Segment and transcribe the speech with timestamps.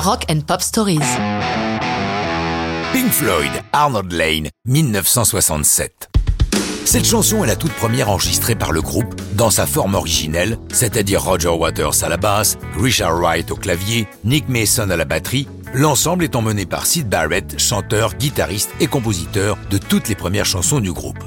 [0.00, 1.00] Rock and Pop Stories.
[2.92, 6.08] Pink Floyd, Arnold Lane, 1967.
[6.84, 11.22] Cette chanson est la toute première enregistrée par le groupe dans sa forme originelle, c'est-à-dire
[11.22, 16.24] Roger Waters à la basse, Richard Wright au clavier, Nick Mason à la batterie, l'ensemble
[16.24, 20.92] étant mené par Sid Barrett, chanteur, guitariste et compositeur de toutes les premières chansons du
[20.92, 21.22] groupe.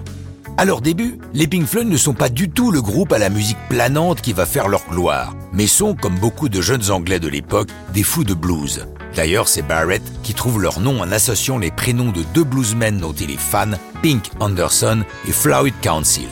[0.61, 3.31] À leur début, les Pink Floyd ne sont pas du tout le groupe à la
[3.31, 7.27] musique planante qui va faire leur gloire, mais sont, comme beaucoup de jeunes Anglais de
[7.27, 8.85] l'époque, des fous de blues.
[9.15, 13.11] D'ailleurs, c'est Barrett qui trouve leur nom en associant les prénoms de deux bluesmen dont
[13.11, 16.27] il est fan, Pink Anderson et Floyd Council.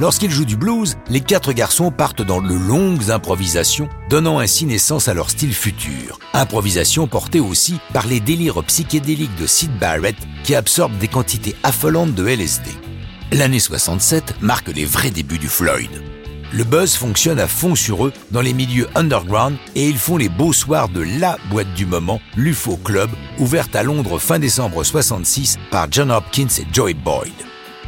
[0.00, 5.08] Lorsqu'ils jouent du blues, les quatre garçons partent dans de longues improvisations, donnant ainsi naissance
[5.08, 6.18] à leur style futur.
[6.32, 12.14] Improvisation portée aussi par les délires psychédéliques de Sid Barrett qui absorbent des quantités affolantes
[12.14, 12.70] de LSD.
[13.32, 15.90] L'année 67 marque les vrais débuts du Floyd.
[16.52, 20.28] Le buzz fonctionne à fond sur eux dans les milieux underground et ils font les
[20.28, 25.58] beaux soirs de la boîte du moment, l'UFO Club, ouverte à Londres fin décembre 66
[25.72, 27.32] par John Hopkins et Joey Boyd.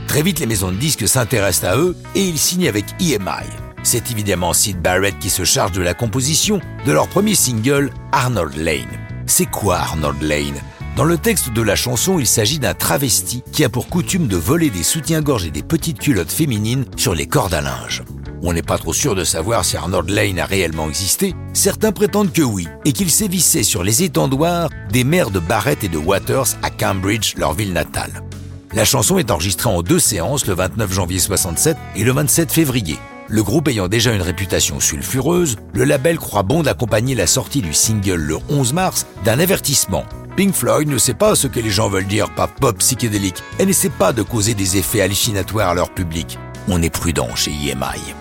[0.08, 3.47] Très vite, les maisons de disques s'intéressent à eux et ils signent avec EMI.
[3.84, 8.56] C'est évidemment Sid Barrett qui se charge de la composition de leur premier single, Arnold
[8.56, 8.98] Lane.
[9.27, 10.61] C'est quoi Arnold Lane?
[10.99, 14.37] Dans le texte de la chanson, il s'agit d'un travesti qui a pour coutume de
[14.37, 18.03] voler des soutiens-gorge et des petites culottes féminines sur les cordes à linge.
[18.43, 21.37] On n'est pas trop sûr de savoir si Arnold Lane a réellement existé.
[21.53, 25.89] Certains prétendent que oui, et qu'il sévissait sur les étendoirs des maires de Barrett et
[25.89, 28.25] de Waters à Cambridge, leur ville natale.
[28.73, 32.99] La chanson est enregistrée en deux séances, le 29 janvier 67 et le 27 février.
[33.29, 37.73] Le groupe ayant déjà une réputation sulfureuse, le label croit bon d'accompagner la sortie du
[37.73, 40.05] single le 11 mars d'un avertissement
[40.39, 43.67] Pink Floyd ne sait pas ce que les gens veulent dire par pop psychédélique et
[43.67, 46.39] n'essaie pas de causer des effets hallucinatoires à leur public.
[46.69, 48.14] On est prudent chez EMI.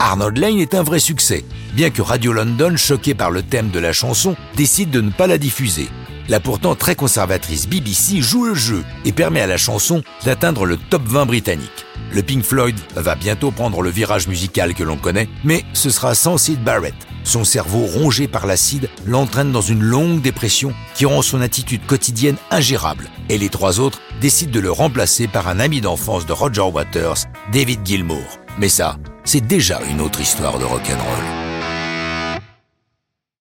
[0.00, 3.78] Arnold Lane est un vrai succès, bien que Radio London, choqué par le thème de
[3.78, 5.88] la chanson, décide de ne pas la diffuser.
[6.28, 10.76] La pourtant très conservatrice BBC joue le jeu et permet à la chanson d'atteindre le
[10.76, 11.86] top 20 britannique.
[12.12, 16.16] Le Pink Floyd va bientôt prendre le virage musical que l'on connaît, mais ce sera
[16.16, 21.22] sans Sid Barrett, son cerveau rongé par l'acide l'entraîne dans une longue dépression qui rend
[21.22, 23.10] son attitude quotidienne ingérable.
[23.28, 27.24] Et les trois autres décident de le remplacer par un ami d'enfance de Roger Waters,
[27.52, 28.38] David Gilmour.
[28.58, 31.43] Mais ça, c'est déjà une autre histoire de rock'n'roll.